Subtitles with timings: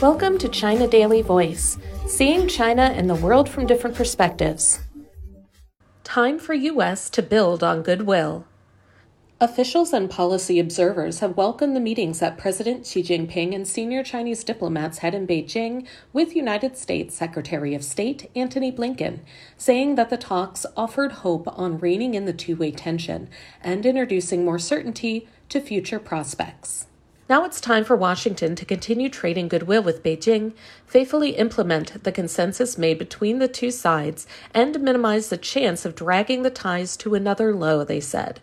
[0.00, 4.80] Welcome to China Daily Voice, seeing China and the world from different perspectives.
[6.04, 7.10] Time for U.S.
[7.10, 8.46] to build on goodwill.
[9.42, 14.42] Officials and policy observers have welcomed the meetings that President Xi Jinping and senior Chinese
[14.42, 19.18] diplomats had in Beijing with United States Secretary of State Antony Blinken,
[19.58, 23.28] saying that the talks offered hope on reining in the two way tension
[23.60, 26.86] and introducing more certainty to future prospects.
[27.30, 30.52] Now it's time for Washington to continue trading goodwill with Beijing,
[30.84, 36.42] faithfully implement the consensus made between the two sides, and minimize the chance of dragging
[36.42, 38.40] the ties to another low, they said.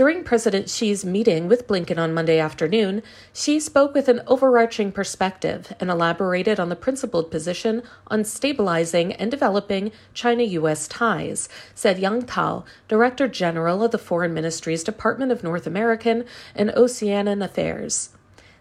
[0.00, 3.02] During President Xi's meeting with Blinken on Monday afternoon,
[3.34, 9.30] Xi spoke with an overarching perspective and elaborated on the principled position on stabilizing and
[9.30, 10.88] developing China U.S.
[10.88, 16.24] ties, said Yang Tao, Director General of the Foreign Ministry's Department of North American
[16.54, 18.08] and Oceanian Affairs.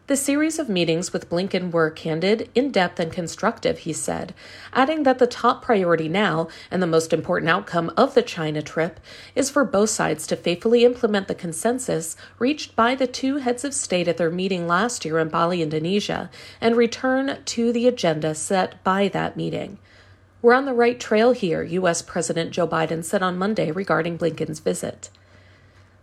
[0.10, 4.34] The series of meetings with Blinken were candid, in depth, and constructive, he said,
[4.74, 9.00] adding that the top priority now, and the most important outcome of the China trip,
[9.36, 13.72] is for both sides to faithfully implement the consensus reached by the two heads of
[13.72, 18.84] state at their meeting last year in Bali, Indonesia, and return to the agenda set
[18.84, 19.78] by that meeting.
[20.42, 22.02] We're on the right trail here, U.S.
[22.02, 25.12] President Joe Biden said on Monday regarding Blinken's visit.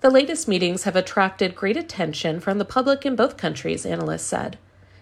[0.03, 4.59] The latest meetings have attracted great attention from the public in both countries, analysts said.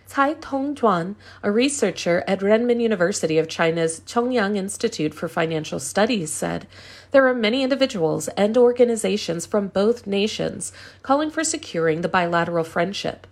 [0.09, 6.69] Cai Tongjuan, a researcher at Renmin University of China's Chongyang Institute for Financial Studies, said
[7.11, 13.27] there are many individuals and organizations from both nations calling for securing the bilateral friendship.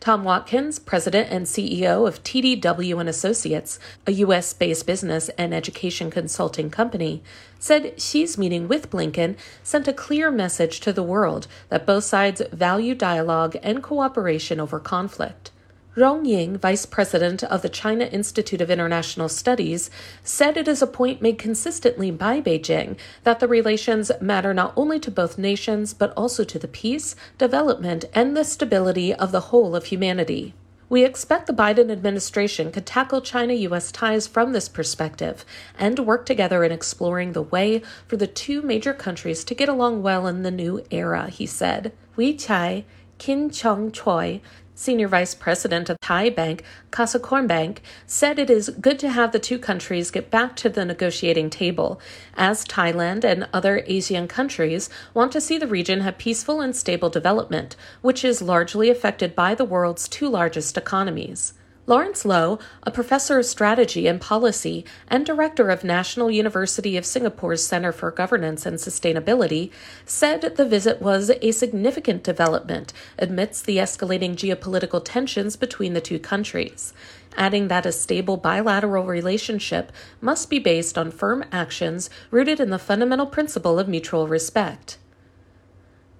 [0.00, 6.70] Tom Watkins, president and CEO of TDW and Associates, a US-based business and education consulting
[6.70, 7.22] company,
[7.58, 12.40] said Xi's meeting with Blinken sent a clear message to the world that both sides
[12.50, 15.50] value dialogue and cooperation over conflict.
[15.96, 19.90] Rong Ying, vice president of the China Institute of International Studies,
[20.22, 25.00] said it is a point made consistently by Beijing that the relations matter not only
[25.00, 29.74] to both nations, but also to the peace, development, and the stability of the whole
[29.74, 30.54] of humanity.
[30.88, 35.44] We expect the Biden administration could tackle China US ties from this perspective
[35.76, 40.02] and work together in exploring the way for the two major countries to get along
[40.02, 41.92] well in the new era, he said.
[42.14, 42.84] Wei Chai,
[43.18, 44.40] Kin Chung Choi,
[44.80, 49.38] Senior Vice President of Thai Bank, Kasikorn Bank, said it is good to have the
[49.38, 52.00] two countries get back to the negotiating table,
[52.34, 57.10] as Thailand and other Asian countries want to see the region have peaceful and stable
[57.10, 61.52] development, which is largely affected by the world's two largest economies.
[61.90, 67.66] Lawrence Loh, a professor of strategy and policy and director of National University of Singapore's
[67.66, 69.72] Center for Governance and Sustainability,
[70.06, 76.20] said the visit was a significant development amidst the escalating geopolitical tensions between the two
[76.20, 76.94] countries,
[77.36, 79.90] adding that a stable bilateral relationship
[80.20, 84.96] must be based on firm actions rooted in the fundamental principle of mutual respect.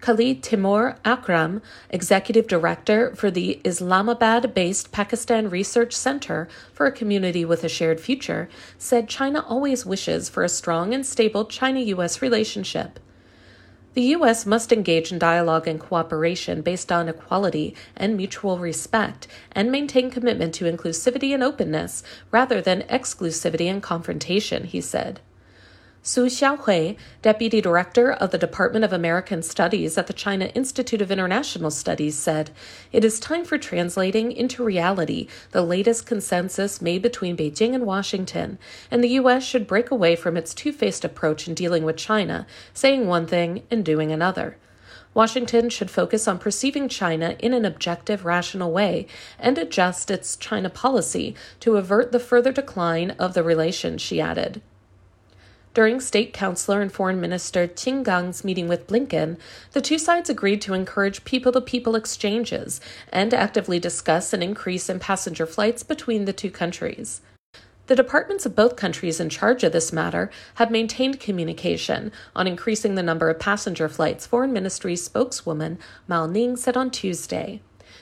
[0.01, 7.45] Khalid Timur Akram, executive director for the Islamabad based Pakistan Research Center for a Community
[7.45, 12.23] with a Shared Future, said China always wishes for a strong and stable China US
[12.23, 12.99] relationship.
[13.93, 14.47] The U.S.
[14.47, 20.55] must engage in dialogue and cooperation based on equality and mutual respect and maintain commitment
[20.55, 25.21] to inclusivity and openness rather than exclusivity and confrontation, he said.
[26.03, 31.11] Su Xiaohui, deputy director of the Department of American Studies at the China Institute of
[31.11, 32.51] International Studies, said,
[32.91, 38.59] It is time for translating into reality the latest consensus made between Beijing and Washington,
[38.91, 39.45] and the U.S.
[39.45, 43.65] should break away from its two faced approach in dealing with China, saying one thing
[43.71, 44.57] and doing another.
[45.13, 49.07] Washington should focus on perceiving China in an objective, rational way
[49.39, 54.63] and adjust its China policy to avert the further decline of the relations, she added.
[55.73, 59.39] During State Councilor and Foreign Minister Qin Gang's meeting with Blinken,
[59.71, 62.81] the two sides agreed to encourage people to people exchanges
[63.13, 67.21] and actively discuss an increase in passenger flights between the two countries.
[67.87, 72.97] The departments of both countries in charge of this matter have maintained communication on increasing
[72.97, 75.79] the number of passenger flights, Foreign Ministry spokeswoman
[76.09, 77.61] Mao Ning said on Tuesday.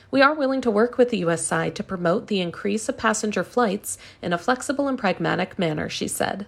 [0.09, 1.45] We are willing to work with the U.S.
[1.45, 6.07] side to promote the increase of passenger flights in a flexible and pragmatic manner, she
[6.07, 6.47] said.